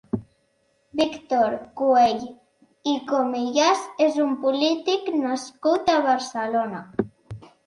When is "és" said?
4.07-4.19